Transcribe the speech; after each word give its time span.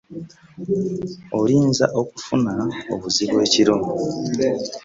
Olinza 1.37 1.85
okufuna 2.01 2.53
obuzibu 2.93 3.35
ekiro. 3.45 3.75